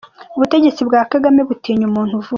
Ubutegetsi 0.35 0.81
bwa 0.87 1.01
Kagame 1.11 1.41
butinya 1.49 1.85
umuntu 1.89 2.13
uvuga! 2.15 2.29